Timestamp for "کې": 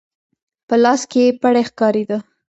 1.11-1.19